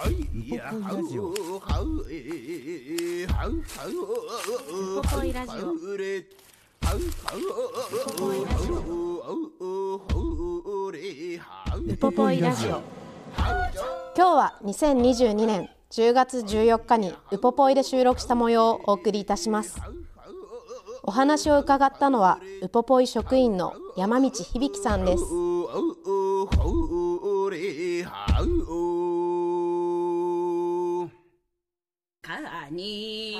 [0.00, 1.28] ポポイラジオ。
[1.28, 1.32] ウ
[5.02, 5.60] ポポイラジオ
[11.92, 12.82] ウポポイラジオ今
[14.16, 19.78] 日は2022年10月14日にウポポイで収録した模様をお送りいたします
[21.02, 25.24] お話を伺ったのはウポポイ職員の山道響さんです
[32.72, 33.34] イ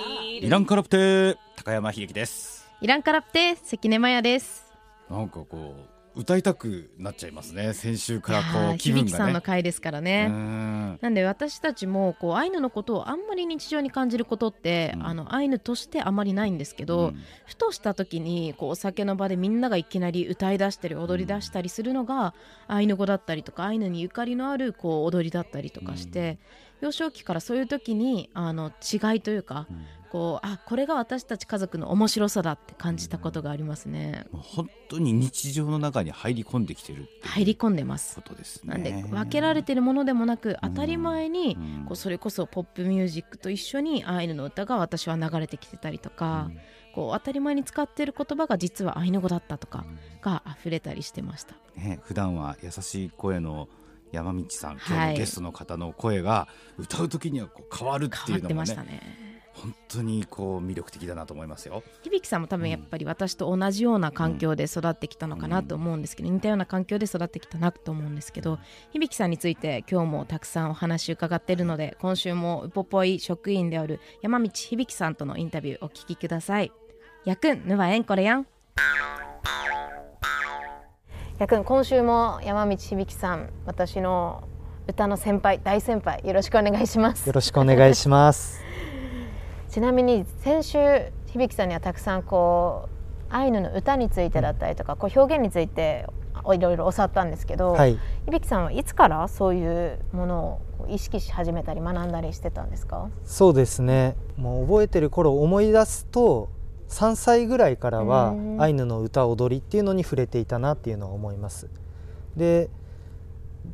[0.48, 2.68] ランカラプテ高山秀樹です。
[2.80, 4.72] イランカラプテ関根麻也です。
[5.08, 5.76] なんかこ
[6.16, 7.72] う歌いたくなっちゃいますね。
[7.72, 10.98] 先週からこう気分響さんのがね回ですからね、うん。
[11.00, 15.06] なんで私たちもこうアイヌのことをあんまり日常に感じることって、うん。
[15.06, 17.22] あのアイヌとしてあまりないんですけど、うん。
[17.46, 22.34] ふとした時にこうお酒の場でみんながいきなり歌い出したり踊り出したりするのが、
[22.66, 26.40] アイヌ語だったりとかアイヌにゆかりのあるこう踊りだったりとかして、
[26.80, 29.86] 幼少期からそういう時にあの違いというか、うん。
[30.10, 34.26] こうあこれが私たち家族の面白さだって感じたことがありますね。
[34.32, 38.16] もう本当に日常の中に入り込んできてる入り込んでます。
[38.16, 38.74] ことですね。
[38.74, 41.84] なんで分けられてるものでもなく当たり前にうん。
[41.86, 46.50] こうそれこそポップミュージックと一緒にアイヌの歌が私は流れてきてたりとか、
[46.92, 49.84] こう当たり前に使っている言葉が実はアイヌ語だったとか
[50.22, 51.54] が溢れたりしてました。
[51.76, 53.68] ね、普段は優しい声の
[54.12, 59.30] 山道さん今日はいのゲストの方の声が歌う時にはこう変わるっていうのもねね。
[59.52, 61.82] 本当にこう魅力的だなと思いますよ。
[62.02, 68.58] 響さんも多分やっぱり私と同じような環境で育ってきたのかなと思うんですけど、似たような環境で育ってきたなと思うんですけど
[68.92, 76.72] 響さんについて今日もたくさんお話伺っているので今週もウポポイ職員である山道響さんとのインタビューお聞きください。
[77.24, 78.46] やくんぬはえんこれやん。
[81.40, 84.44] やくん今週も山道響さん私の
[84.86, 88.62] 歌の先輩大先輩よろしくお願いしますよろしくお願いします。
[89.70, 90.78] ちなみに先週
[91.28, 92.90] 響さんにはたくさんこ
[93.30, 96.04] うアイヌの歌についてだったりとか、こう表現について
[96.52, 97.96] いろいろ教わったんですけど、はい、
[98.26, 103.08] 響さんはいつからそういうものを意識し始めたり学んだりしてたんですか？
[103.24, 104.14] そうですね。
[104.36, 106.50] もう覚えてる頃を思い出すと、
[106.90, 111.68] 3歳ぐらいからはうんアイヌの歌踊りっていうのに触れていたなっていうのを思います。
[112.36, 112.68] で、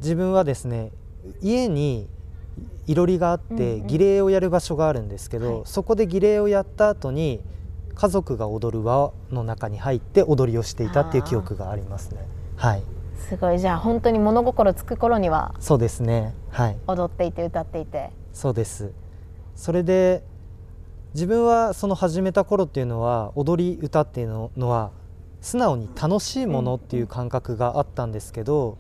[0.00, 0.92] 自分はですね、
[1.40, 2.08] 家に
[2.86, 7.40] いろりがあっうんてうん儀礼をやる場所があるんですけど、はいそこで儀礼をやった後に
[7.94, 12.20] 家族が踊る輪の中に入って踊りをしていたっていう記憶がありますね。
[12.56, 12.82] はい、
[13.16, 16.34] すごいじゃあ本当に物心つく頃にはそうですね。
[16.50, 16.76] はい。
[16.86, 18.92] 踊っていて歌っていてそうです
[19.54, 20.22] それで
[21.16, 24.90] 自分はその始めた頃っていうのは踊り歌っていうののは
[25.40, 28.76] 素直に楽しいものっていう感覚があったんですけど、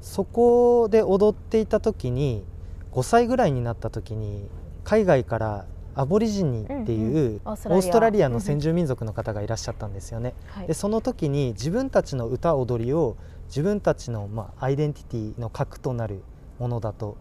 [0.00, 2.44] そこで踊っていた時に
[2.90, 4.48] 5歳ぐらいになった時に
[4.82, 10.34] 海外からアボリジニっていうオーオストラリアの先住民族の方がいらっしゃったんですよね。
[10.48, 13.16] はいでその時に自分たちの歌踊りを
[13.46, 16.24] 自分たちの、まあ、アイデンティティの核となる
[16.58, 17.16] ものだと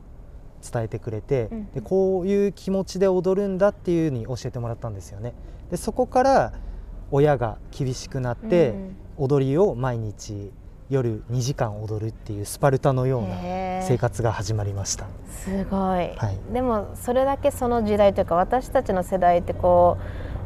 [0.72, 1.72] 伝えてくれて、うんうん。
[1.72, 5.34] でこういう気持ちで踊るんだっていうふうに教えてもらったんですよね。
[5.70, 6.54] でそこから
[7.12, 10.52] 親が厳しくなって、うん踊りを毎日
[10.90, 13.38] 夜2時間踊るっていうスパルタのような
[13.84, 15.06] 生活が始まりました。
[15.30, 15.80] すごい、
[16.18, 16.54] はい。
[16.54, 19.98] でもそれだけその時代というか私たちの世代ってこ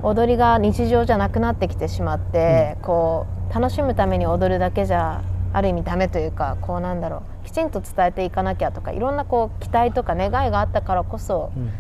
[0.04, 5.24] う踊りが日常じゃなくなってきてしまって、こう楽しむために踊るだけじゃ
[5.54, 11.72] ある意味ダメというかこうなんだろうきちんと伝えていかなきゃとかいろんなこう期待とか願いがあったからこそうん。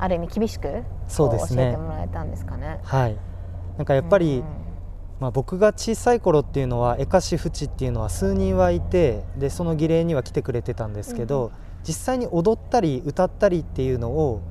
[0.00, 1.56] ある意味厳しくそうですね。
[1.56, 2.78] こ教えてもらえたんですかね。
[2.84, 3.16] はい。
[3.78, 4.44] なんかやっぱり、うん
[5.18, 11.52] まあ、僕が小さい頃っていうのはエカシフチっていうのは数人はいてでその儀礼には来てくれてたんですけど、うん。
[11.82, 14.42] 実際に踊ったり歌ったりっていうのを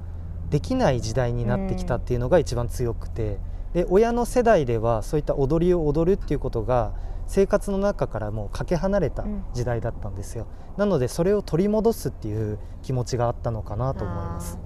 [0.50, 3.38] できない時代になってきたっていうのが一番強くて
[3.74, 6.94] で親の世代ではそういった踊りを踊るっていうことが
[7.28, 10.48] 生活の中からもうかけ離れた時代だったんですよ、
[10.78, 14.58] なのでそれを取り戻すっていう気持ちがあったのかなと思います。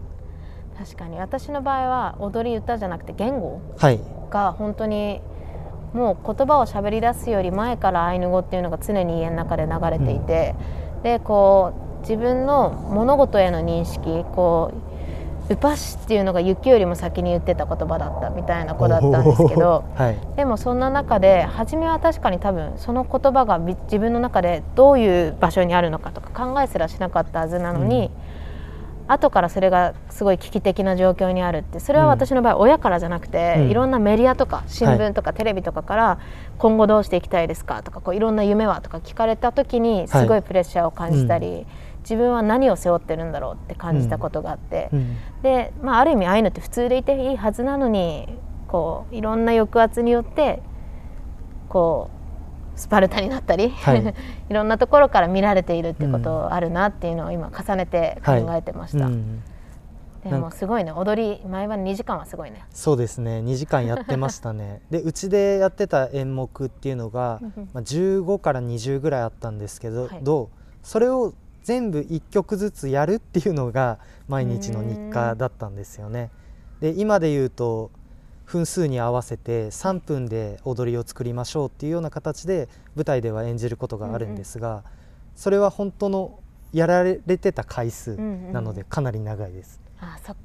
[0.77, 1.19] 確かに。
[1.19, 3.99] 私の場合は踊り歌じゃなくて言語はい。
[4.29, 5.21] が本当に
[5.93, 10.55] もう言葉を喋り出すより前からアイヌ語っていうのが常に家の中で流れていて、
[11.03, 14.90] でこう自分の物事への認識こう
[15.51, 28.11] ウパシっていうのが雪よりも先に言ってた言葉だったみたいな子だったんですけど、はい、でもそんな中で初めは確かに多分その言葉が自分の中でどういう場所にあるのかとか考えすらしなかったはずなのに、
[29.07, 36.19] うん、後からそれがすごい危機的な状況にあるってそれは私の場合親からじゃなくて、うん、いろんなメディアとか新聞とかテレビとかから
[36.59, 41.47] 今後どうしていきたいですかとかこういろんな夢はとか聞かれた時にすごいプレッシャーを感じたり。
[41.47, 41.67] はいうん
[42.01, 48.27] 自分は何を背負ってるんだろうって感じたことがあって、うん、で、まあ、ある意味ああいうのって普通でいていいはずなのに
[48.67, 50.61] こういろんな抑圧によって
[51.69, 52.09] こ
[52.75, 54.15] うスパルタになったり、はい、
[54.49, 59.05] いろんなところから見られているってことあるなっていうのを今重ねて考えてました。
[59.05, 59.13] はい。
[59.13, 59.43] うん。
[60.23, 60.91] でもすごいね。
[60.91, 62.63] 踊り前は2時間はすごいね。
[62.71, 63.39] そうですね。
[63.45, 64.81] 2時間やってましたね。
[64.89, 67.39] でうちでやってた演目っていうのが、
[67.73, 70.21] まあ、15から20ぐらいあったんですけど、はい、
[70.83, 71.33] それを
[71.63, 76.31] 全部1曲ずつやるっていうのが毎日の日課だったんですよね。
[76.79, 77.91] で今で言うと
[78.45, 84.83] 分数に合わせて3分で踊りを作りましょうっていうような形で舞台では演じることがあるんですが、
[85.35, 86.39] それは本当の
[86.73, 89.80] やられてた回数なのでかなり長いです。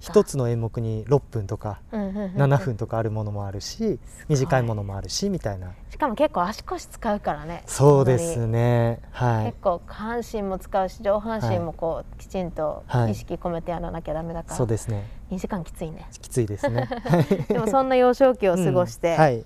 [0.00, 3.98] 一つの演目に6分とか7分とかあるものもあるし
[4.28, 5.72] 短いものもあるしみたいな。
[5.90, 9.00] しかも結構足腰使うからねそうですね。
[9.12, 9.46] はい。
[9.46, 15.08] 結構下半身も使うし上半身もこう、きちんと意識込めてやらなきゃだめだから、そうですね。
[15.30, 16.06] 2時間きついね。
[16.20, 16.88] きついですね。
[17.48, 19.44] でもそんな幼少期を過ごして、はい。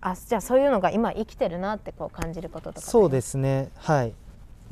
[0.00, 3.70] あじゃあそういうのが今生きてるなってこう感じることとかそうですね。
[3.76, 4.12] はい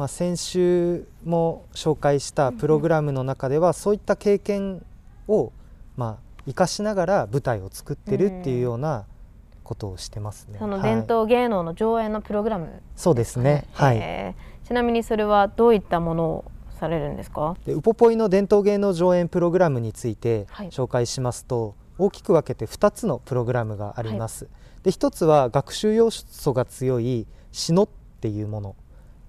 [0.00, 4.82] まあ、先週も紹介したプログラムの中ではそういった経験
[5.28, 5.52] を
[5.94, 9.04] まあ生かしながら舞台を作ってるっていうような
[9.62, 10.58] ことをしてますね。
[10.58, 13.66] その伝統芸能の上演のプログラム、ね、そうですね。
[13.74, 14.34] はい。
[14.64, 16.44] ちなみにそれはどういったものを
[16.78, 17.58] されるんですか？
[17.66, 24.44] でウポポイの伝統芸能上演プログラムについて紹介しますと、はい、大きく分けて2つのプログラムがあります。
[24.46, 24.50] は
[24.80, 27.88] い、で1つは学習要素が強い詩のっ
[28.22, 28.76] ていうもの。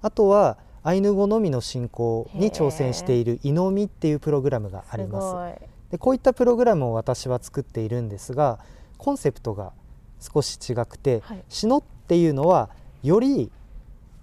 [0.02, 5.62] あとはアイヌ語のみの進行に挑戦している「いのみ」っていうプログラムがあります。
[5.92, 8.60] でこういったプログラムを私は作っているんですが
[8.98, 9.74] コンセプトが
[10.20, 12.70] 少し違くて、はい、詩のっていうのは
[13.04, 13.52] より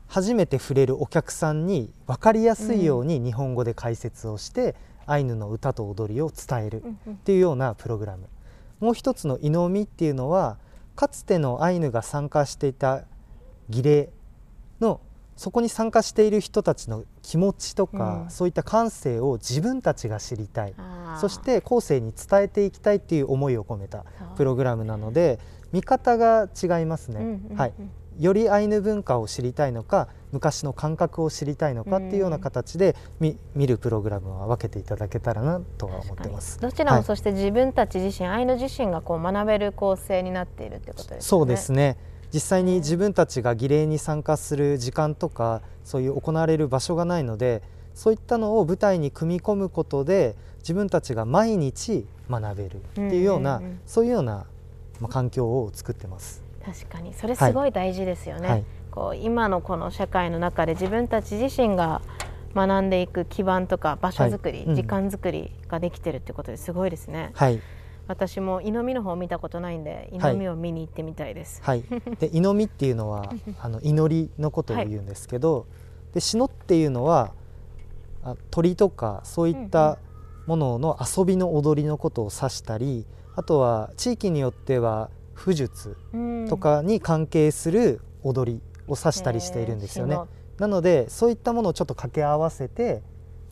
[0.06, 4.76] 初めて触れるお客さんに分かりやすいように日本語で解説をして、
[5.06, 8.28] うん、アイヌの歌と踊りを伝えるっていうようなプログラム、
[8.80, 10.56] もう一つの「いのみ」っていうのは
[10.96, 13.04] かつてのアイヌが参加していた
[13.68, 14.10] 儀礼
[14.80, 15.00] の
[15.38, 20.74] そこに参加している人たちの気持ちとか、うん、そういった感性を自分たちが知りたい。
[21.20, 24.04] そして後世に伝えていきたいっていう思いを込めた
[24.36, 25.38] プログラムなので
[25.72, 27.72] 見方が違いますね、うんうんうん、はい、
[28.18, 36.58] よりアイヌ文化を知りたいのか昔の感覚を知りたいのかっていうような形で見見るプログラムは分けていただけたらなとは思ってます。
[36.60, 41.20] どちらもそして自分たち自身、はい、アイヌ自身がこう学べる構成になっているってことですね。
[41.20, 41.96] そうですね
[42.32, 47.62] 実際に自分たちが儀礼に参加する時間とかそういう行われる場所がないので
[47.94, 54.46] そういったのを舞台に組み込むことで自分たちが毎日学べるっていうような、うんうんうん、そういうような、
[55.00, 56.42] まあ、環境を作ってます。
[56.64, 57.14] 確かに。
[57.14, 62.02] それすごい大事ですよね、はい、こう今のこの社会の中で自分たち自身が
[62.54, 64.66] 学んでいく基盤とか場所づくり、はい。
[64.68, 67.30] うん、時間づくりができてるってことですごいですね。
[67.34, 67.60] はい
[68.08, 71.60] 私もイノミの方見たことないんでイノミを見に行ってみたいです。
[71.62, 71.84] はい。
[72.18, 75.64] でイノミっていうのは あの祈りのことを言うんですけど、は
[76.12, 77.34] い、でシノっていうのは
[78.22, 79.98] あ鳥とかそういった
[80.46, 85.96] ものの遊びの踊りのことを指したり、あとは地域によっては武術
[86.48, 90.18] とかに関係する踊りを指したりしているんですよね。
[90.56, 93.02] なのでそういったものをちょっと掛け合わせて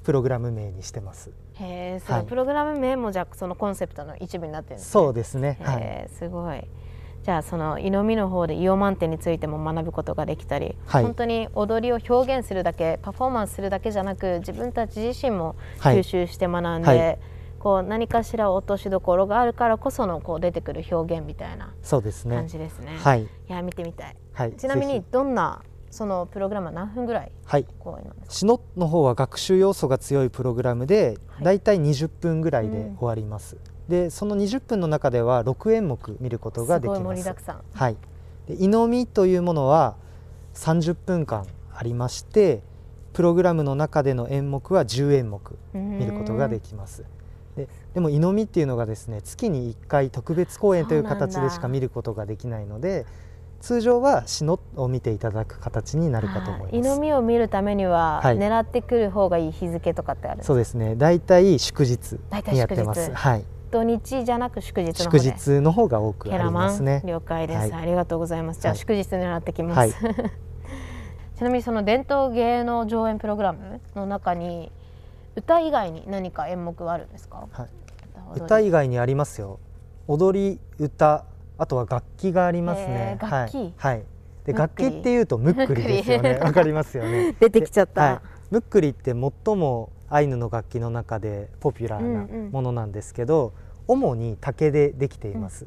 [0.02, 1.30] プログラム名にしてます。
[1.58, 5.58] へえ、そのプログラム名もじゃそのコンセプトの一部になってるんです、ね、そうですね。
[5.62, 6.64] はい、すごい。
[7.22, 16.98] じゃあその色味の方でイオマンテについても学ぶことができたり、はい、本当に踊りを表現するだけパフォーマンスするだけじゃなく自分たち自身も吸収して学んで、はい。
[16.98, 17.18] はい、
[17.58, 22.00] こう何かしら落としどころがあるからこそのこう出てくる表現みたいな感
[22.46, 22.96] じですね。
[22.98, 25.62] はい、いや見てみたい、はい、ちなみにどんな
[25.96, 27.66] そのプログラムは何分ぐらいはい。
[28.28, 37.02] シノの方は学習要素が強いプログラムで、はい、だいたい20分ぐらいで終わります、うん、でその20分の中では6演目見ることができます。
[37.02, 37.62] 盛りだくさん。
[37.72, 37.96] はい。
[38.46, 39.96] でイノミというものは
[40.52, 42.62] 30分間ありまして
[43.14, 47.04] プログラムの中での演目は10演目見ることができます。
[47.56, 53.06] ででもイノミっていうのがですね月に1回特別公演という形でしか見ることができないので
[53.60, 57.00] 通常はシノを見ていただく形になるかと思います。
[57.00, 58.38] みを見るためには、はい。
[58.38, 60.48] 狙ってくる方がいい日付とかってあるんですか？
[60.48, 60.94] そうですね。
[60.94, 62.12] だいたい祝日
[62.52, 63.12] にやってます。
[63.12, 63.44] はい。
[63.70, 67.02] 土日じゃなく祝日の方祝で日の方が多くありますね。
[67.04, 67.72] 了解です、はい。
[67.72, 68.60] ありがとうございます。
[68.60, 68.78] じゃあ、はい。
[68.78, 69.92] 祝日狙ってきます、はい。
[71.36, 74.70] ちなみにその伝統芸能上演プログラムの中に
[75.34, 77.68] 歌以外に何か演目はあるんですか、はい。
[78.36, 79.58] 歌以外にありますよ。
[80.06, 81.24] 踊り、歌、
[81.58, 83.18] あとは楽器がありますへね。
[83.20, 83.74] ー楽器はい。
[83.76, 84.04] はい。
[84.44, 86.38] で楽器っていうとむっくりですよね。
[86.38, 87.34] わかりますよね。
[87.40, 88.20] 出てきちゃった、はい、
[88.50, 93.52] ムックリって最もアイヌの楽器の中でポピュラーうんうなんものなんですけど、
[93.88, 95.66] 主に竹でできています。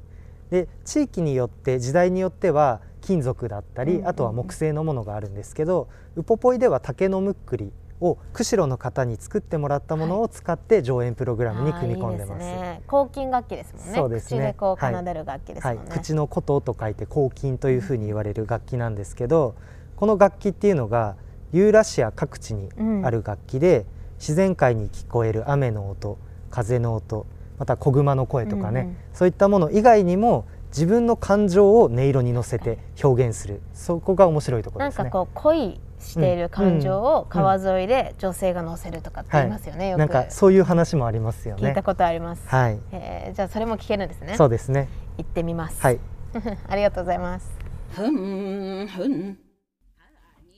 [0.49, 12.43] で地域によって時代によっては金属だったり、うんうんうんあとは木製のものがあるんですけどウポポイでは竹のムックリを釧路の方に作ってもらったものを使って上演プログラムに組み込んでます。
[12.43, 12.81] あーいいですね。
[12.87, 13.93] 抗菌楽器ですもんね。
[13.95, 14.55] そうですね。
[14.57, 19.55] 口で奏でる楽器ですはいもんね、、口の琴と書いて抗菌というふうに言われる楽器なんですけど
[19.95, 21.15] この楽器っていうのが
[21.51, 22.69] ユーラシア各地に
[23.03, 23.85] ある楽器で、
[24.19, 26.17] 自然界に聞こえる雨の音
[26.51, 27.25] 風の音
[27.57, 28.95] また子熊の声とかね、うんうん。
[29.13, 33.61] そういったもの以外にも自分の感情を音色に乗せて表現する。
[33.73, 35.03] そこが面白いところですね。
[35.05, 39.99] なんかこう恋している感情を川沿いで女性が乗せるとかって言いますよね、よく。
[39.99, 41.61] なんかそういう話もありますよね。
[41.61, 41.83] 聞いた。
[41.83, 44.35] ことあります、はい、えーじゃあそれも聞けるんですね。
[44.35, 44.87] そうですね。
[45.17, 45.99] 行ってみます、はい、
[46.67, 47.49] ありがとうございます。
[47.91, 49.37] ふんふん。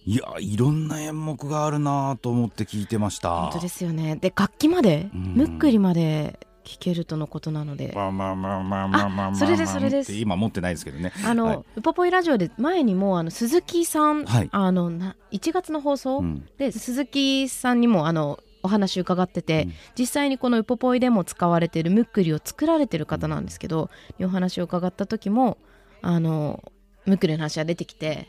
[0.03, 3.43] いやいろんな演目があるなと思って聞いてました。
[3.43, 4.15] 本当ですよね。
[4.15, 5.33] で楽器まで、うん。
[5.35, 7.91] むっくりまで聞けるとのことなので。
[7.95, 10.13] まあまあまあまあまあまあまあそれですそれです。
[10.13, 11.11] 今持ってないですけどね。
[11.25, 11.59] あの、はい。
[11.77, 14.49] ウポポイラジオで前にもあの鈴木さん、はい。
[14.51, 16.47] あのな1月の放送、うん。
[16.57, 19.73] で鈴木さんにもあのお話伺ってて、うん。
[19.97, 23.89] 実際にこのウポポイでも使われているムックリを作られてる方なんですけど、
[24.19, 25.57] お話を伺った時も
[26.01, 26.63] あの
[27.05, 28.27] ムックリの話が出てきて。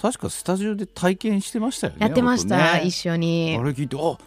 [0.00, 2.82] 確かスタジオで体験してましたよねやってました、僕ね。
[2.84, 3.56] 一緒に。
[3.58, 4.18] あれ聞いてあ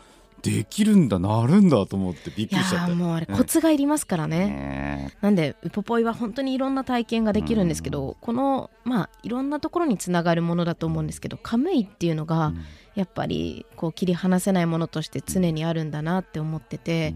[0.47, 2.93] できるんだなるんだと思ってびっいやくりしちゃった。
[2.93, 4.47] ーもうあれねコツがいりますからね。
[4.47, 12.65] ねなんでウポポイは本当にいろんな体験ができるんですけど、このまあいろんなところにつながるものだと思うんですけどカムイっていうのがうん。
[12.95, 17.13] やっぱりこう切り離せないものとして常にあるんだなって思ってて、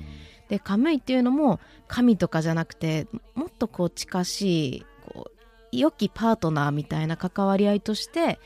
[0.47, 5.31] でカムイっていうのも神とかじゃなくてもっとこう近しいこう
[5.71, 8.39] 良きパートナーみたいな関わり合いとして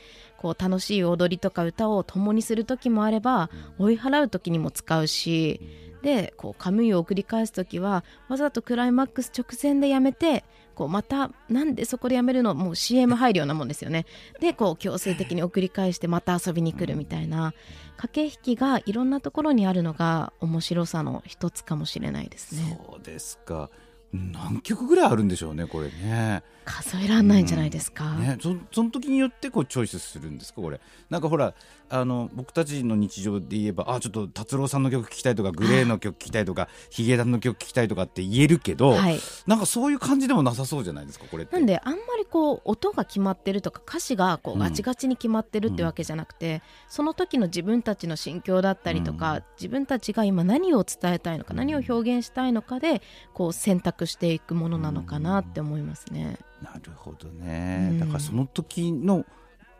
[0.46, 3.50] こう楽しい踊りとか歌を共にする時もあれば
[3.80, 5.60] 追い払う時にも使うし
[6.02, 10.44] でこうカムイを繰り返す時はわざとクライマックス直前でやめて
[10.76, 12.54] こうまたなんでそこでやめるの？
[12.54, 14.06] もう CM 入るようなもんですよね。
[14.40, 17.54] でこう強制的に送り返してまた遊びに来るみたいな。
[17.96, 22.78] 駆け引きがいろんなところにあるのが面白さの一つかもしれないですね。
[22.86, 23.70] そうですか
[24.12, 26.42] 何曲ぐらいあるんでしょうねこれね。
[26.64, 30.80] 数えらんないんじゃないですか、ねそその時によってこうチョイスするんですかこれ。
[31.10, 31.54] なんかほら
[31.88, 39.20] あの僕たちの日常で言えばあちょっと達郎さんの曲聴きたいとかグレーの曲聴きたいとかヒゲダンの曲聴きたいとかって言えるけど、はい。
[39.46, 41.54] なんかそういう感じでもなさそうじゃないですかこれって。
[41.54, 44.60] なんであんまりこう音が決まってるとか歌詞がこううん。
[44.60, 49.42] ガチガチに決まってるってわけじゃなくて、その時の自分たちの心境だったりとか、うん。
[49.56, 53.00] 自分たちが今何を伝えたいのか何を表現したいのかで
[53.32, 56.38] こう選択していくものなのかなって思いますね。
[56.62, 59.24] なるほどね、うんだからその時の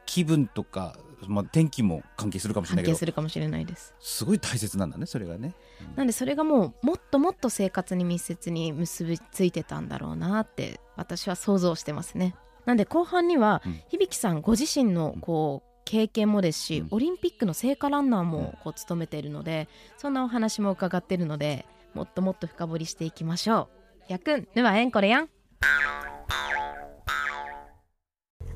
[0.07, 0.97] 気分とか、
[1.27, 3.95] まあ、天気も関係するかもしれな関係いけどするかもしれないです。
[3.99, 5.55] すごい大切なんだねそれがね。
[5.97, 12.35] なんでそれがもうもっともっと生活に密接に結びついてたんだろうなって私は想像してますね。
[12.65, 23.86] なんで後半にはうん響さんご自身のこう経験もですし、うんオリンピックの聖火ランナーもこう務めているのでそんなお話も伺っているのでもっともっと深掘りしていきましょう。
[24.09, 25.29] やくんぬはえんこれやん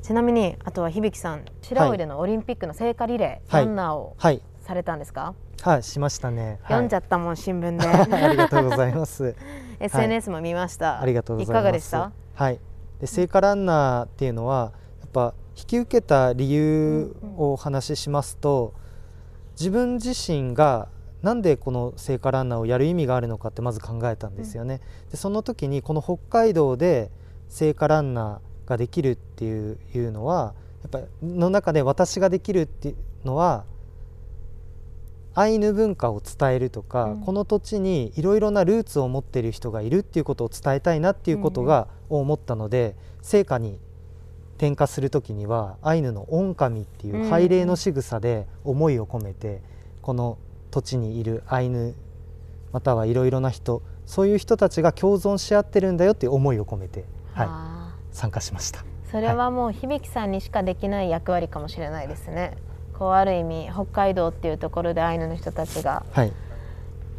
[0.01, 3.67] ちなみにあとは響さん白老でのオリンピックの聖火リレー、はい。
[3.67, 6.61] ランナーをはい、されたんですか、はい、しましたね。
[6.65, 7.85] 読んじゃっったもん新聞で。
[8.17, 9.35] ありがとうございます。
[9.81, 11.63] SNS も見ました、ありがとうございます。
[11.63, 12.13] かがでした？
[12.35, 12.61] はい。
[13.01, 18.75] で聖火ランナーっていうのはやっぱ引き受けた理由をお話ししますと、
[19.59, 20.89] 自分自身が
[21.23, 24.81] なんでこの聖火ランナーをやる意味があるのかってまず考えたんですよね。
[25.11, 27.11] でその時にこの北海道で
[27.49, 32.97] 聖火ランナーができるっていういうのはやっぱりの中で私ができるっていう
[33.27, 33.65] のは
[35.35, 37.21] アイヌ文化を伝えるとか、うん。
[37.21, 43.79] この土地にいろいろなルーツを持っている人がいるっていうことを伝えたいなっていうことが、を思ったので聖火に
[44.59, 49.63] 点火する時にはアイヌのオンカミっていう拝礼の仕草で思いを込めて、
[50.03, 50.37] この
[50.71, 51.95] 土地にいるアイヌ
[52.73, 58.81] またはいろいろな人そういう人たちが共存し合ってるんだよっていう思いを込めて、はい、あ参加しました。
[58.81, 62.57] ーそれはもう響さんにしかできない役割かもしれないですね。
[62.99, 66.33] こうある意味北海道っていうところでアイヌの人たちがはい。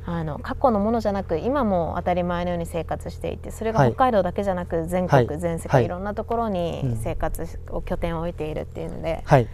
[0.03, 3.89] あの過去のものじゃなく今も当たり前のように生活していてそれがはい。
[3.91, 5.39] 北海道だけじゃなく全国、はい。
[5.39, 5.83] 全世はい。
[5.83, 6.53] 界いろんなところうん。
[6.53, 9.47] に生活を拠点を置いているっていうので、はい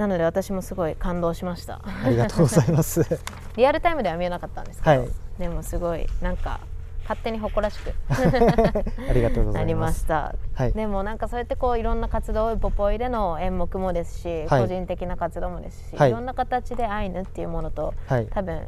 [0.00, 1.82] なので私もすごい感動しました。
[1.84, 3.04] ありがとうございます。
[3.54, 5.10] リアルタイムでは見えなかったんですけど、はい。
[5.38, 6.60] でもすごいなんか
[7.02, 7.92] 勝手に誇らしく。
[8.08, 10.34] ありがとうござないりました。
[10.54, 10.72] はい。
[10.72, 14.62] でもなんかそうやってこういろんな活動ポポイでの演目もですし、はい。
[14.62, 16.08] 個人的な活動もですし、はい。
[16.08, 18.26] い、ろんな形でアイヌっていうものとはい。
[18.30, 18.62] 多分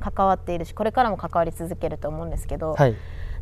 [0.00, 2.94] 関わっているしこれからも関わり続けると思うんですけど、はい。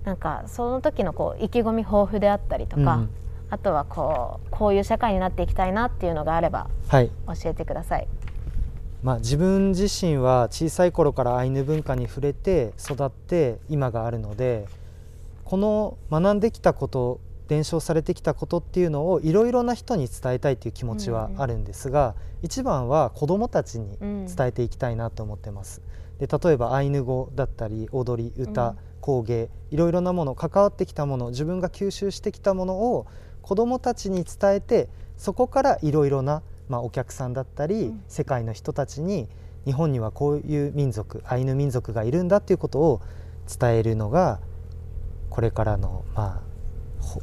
[0.05, 3.11] なんかその時のこう意気込み豊富であったりとか、うん
[3.53, 8.09] あとはこうこういう社会になっていきたいなっていうのがあればはい教えてください。
[9.03, 14.67] まあ、自分自身は小さい頃からアイヌ文化に触れて育って今があるので
[15.45, 25.83] この学んできたこと伝承されてきたことっていうのをいろいろな人に伝えたいという気持ちはあるんですが、一番は子どもたちにうん伝えていきたいなと思ってます。
[26.19, 33.07] で例えばアイヌ語だったり踊り歌、うん工芸いろいろなもの関わってきたもの自分が吸収してきたものを
[33.43, 38.03] 子どもたちに伝えてそこからいろいろな、まあ、お客さんだったり、うん。
[38.09, 39.29] 世界の人たちに
[39.65, 43.01] 日本にはこういう民族アイヌ民族がいるんだっていうことを
[43.47, 44.41] 伝えるのが
[45.31, 46.43] これからのま
[47.01, 47.23] あほ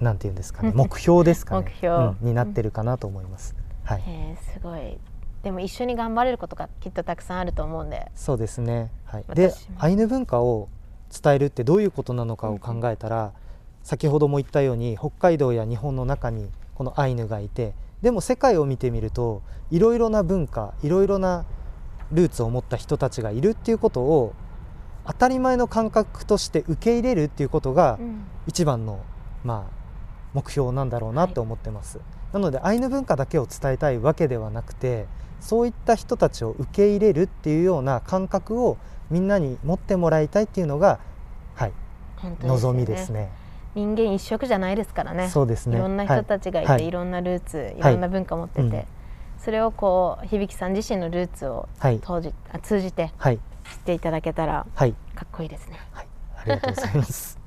[0.00, 1.62] なんていうんですかね 目標ですかね。
[1.62, 1.96] 目標。
[1.96, 3.54] うんになってるかなと思います。
[3.84, 4.98] はい、えーすごい。
[5.42, 8.10] でも一緒に頑張れることがきっとたくさんあると思うんで。
[8.14, 10.68] そうですね、はい、でアイヌ文化を
[11.10, 13.32] 伝えるってどういうことなのかを考えたら、
[13.82, 21.44] 先ほども言ったように北海道や日本の中にこのアイヌがいてでも世界を見てみるといろいろな文化いろいろな
[22.12, 24.34] ルーツを持った人たちがいるっていうことを
[25.06, 28.24] 当たり前の感覚として受け入れるっていうことがうん。
[28.46, 29.00] 一番の、
[29.44, 29.72] まあ、
[30.32, 32.00] 目標なんだろうなと思ってます、
[32.32, 35.06] なのでアイヌ文化だけを伝えたいわけではなくて
[35.40, 38.76] そういった人たちを受け入れるっていうような感覚を
[39.10, 41.00] みんなに持ってもらいたいっていうのが、
[41.54, 41.72] はい、
[42.16, 43.30] 本当ですよ望みですね。
[43.74, 45.28] 人間一色じゃないですからね。
[45.28, 45.76] そうですね。
[45.76, 46.86] いろんな人たちがいて、はい。
[46.86, 47.82] い、ろんなルーツい。
[47.82, 48.84] ろんな文化を持ってて、うん。
[49.38, 55.80] それをこう響さん自身のルーツをはい、当時あ通じてはい、知っていただけたらはい、かっこいいですね。
[55.92, 57.38] はい、ありがとうございます。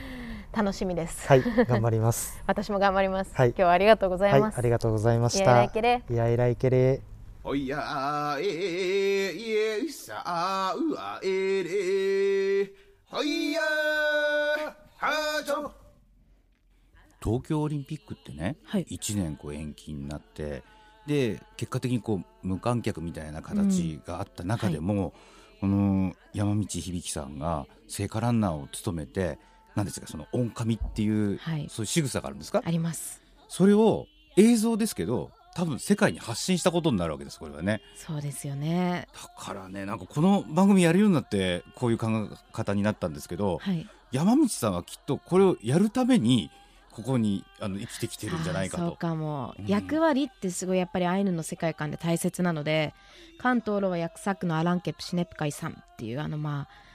[0.54, 2.42] 楽しみです、はい、頑張ります。
[2.46, 3.48] 私も頑張ります、はい。
[3.48, 5.72] 今日はありがとうござはいいま、す、ありがとうございましいやいらいた。
[5.74, 6.02] けれ。
[6.08, 7.00] いやいらいけれ。
[7.44, 9.50] おやええい
[9.86, 12.70] えさあうあえれ。
[13.10, 13.60] ほいや。
[14.96, 15.81] はちょ
[17.22, 18.86] 東京オリンピックってね、はい。
[18.90, 20.62] 1年こう延期になって
[21.06, 25.12] で結果的にこう無観客みたいな形があった中でも、
[25.60, 29.38] この山道響さんが聖火ランナーを務めて
[29.74, 31.66] 何ですかその御神っていう、はい。
[31.70, 32.62] そういう仕草があるんですか？
[32.64, 33.22] あります。
[33.48, 34.06] それを
[34.36, 37.82] 映像ですけど多分世界に発信したことになるわけですこれはね。
[37.94, 39.06] そうですよね。
[39.12, 43.86] だからねなんかこの番組やるようになってこういう考え方になったんですけど、はい。
[44.10, 46.50] 山道さんはきっとこれをやるために
[46.92, 48.96] ここにあの生きてきてるんじゃないかあーそうと。
[48.98, 49.66] かも、うん。
[49.66, 52.94] 役割ってすごいやっぱりアイヌの世界観で大切なので
[53.38, 56.92] 関東ロは役作のアランケプシネプカイさんっていうあのまあ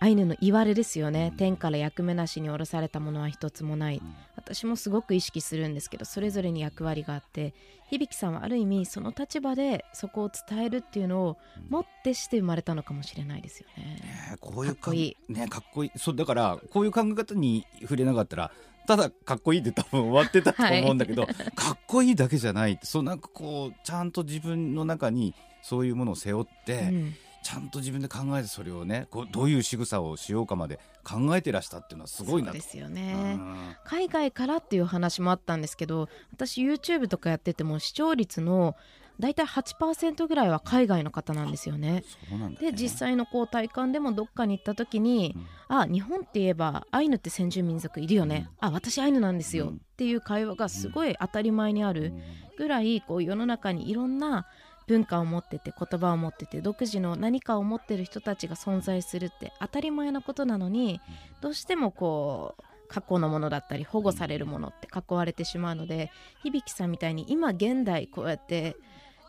[0.00, 1.36] アイヌの言われですよね、うん。
[1.36, 4.14] 天から役目なしに下ろされたものは一つもない、うん。
[4.36, 7.54] 私もすごく意識するんですけどそれぞれに役割があって
[7.90, 11.36] 響さんはある意味その立場でそこを伝えるっていうのを
[11.68, 13.84] もってして生まれたのかもしれないですよね。
[13.96, 18.52] ねこういうかっこいいねかっこいいそうだからこういう考え方に触れなかったら
[18.88, 27.14] ただかっこいいって多分終わってたと思うんだけど、 かっこいいだけじゃないってそうなんかこうちゃんと自分の中にそういうものを背負って、うん。
[27.40, 33.36] ちゃんと自分で考えてそれをねこうどういう仕草をしようかまで考えてらしたっていうのはすごいなですようね。
[33.36, 33.76] ん。
[33.84, 38.74] 海外からっていう話もあったんですけど私 YouTube とかやってても視聴率の
[39.20, 42.04] 大体8%ぐらいは海外の方なんですよね。
[42.30, 42.56] ね。
[42.60, 49.74] で実際のこう体感でもどっかに行った時にうん「あ日本って言えばアイヌって先住民族いるよね、あ私アイヌなんですよ」うん。
[49.74, 52.22] っていう会話がすごい当たり前にあるうん。
[52.56, 54.46] ぐらいこう世の中にいろんな
[54.88, 61.00] 文化を持ってて言葉を持ってて独自の何かを持ってる人たちが存在するって当たり前なことなのに
[61.40, 66.10] どうしてもこう過去のものだったり保護されるものって囲われてしまうので
[66.42, 68.76] 響さんみたいに今現代こうやって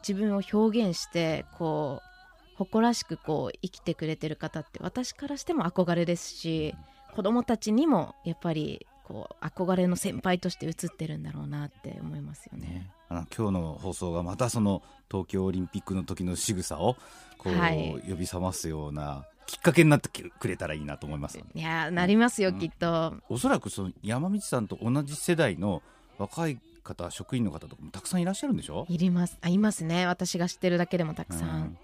[0.07, 6.75] 自分を表現してこう誇らしくこう生きてくれてる方って私からしても憧れですし
[7.15, 12.67] 子供たちにもやっぱりこう憧れの先輩として映ってるんだろうなって思いますよね。
[12.67, 16.95] ね、あの今日の放送がまたその東京オリンピックの時の仕草を
[17.39, 21.39] こう、はい呼び覚ますようなきっかけになってくれたらいいなと思います。
[21.39, 23.15] いやーなりますよ、うんきっと。
[23.29, 25.81] おそらくその山道さんと同じ世代の
[26.19, 28.85] 若い方職員の方とかもたくさんいらっしゃるんでしょ？
[28.89, 29.37] いります。
[29.41, 30.05] あいますね。
[30.07, 31.77] 私が知ってるだけでもたくさん、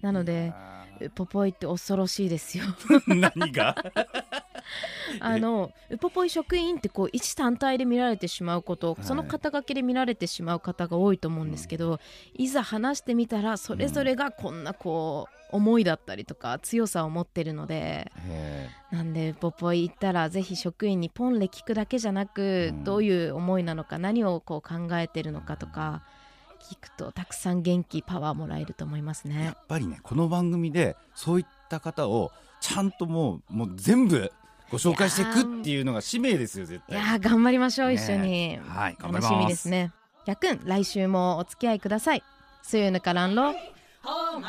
[0.00, 0.52] なので
[1.00, 2.64] ウポポイって恐ろしいですよ。
[3.08, 3.74] う ん何が？
[5.20, 9.04] あのウポポイ職員ってこう一単体で見られてしまうこと、はい。
[9.04, 12.00] その肩書きで見られてしまう方が多いと思うんですけど、
[12.34, 22.84] いざ話してみたらそれぞれがこんなこう思いだったりとか強さを持ってるのでへなんでウポポイ行ったらぜひ職員にポンレ聞くだけじゃなく、うん。
[22.84, 26.02] どういう思いなのか何をこう考えてるのかとか
[26.62, 29.36] 聞くとたくさん元気パワーもらえると思いますね。
[29.40, 29.66] えやっ。
[29.66, 34.32] ぱりねこの番組でそういった方をちゃんともうもう全部
[34.72, 38.58] ご紹介していくっていうのが使命ですよ絶い対やー頑張りましょう、ね一緒に。
[38.66, 39.28] はい頑張楽ります。
[39.28, 39.92] しみですね。
[40.24, 42.22] やっくん来週もお付き合いください。
[42.62, 43.54] スユヌカランロ
[44.02, 44.42] Home,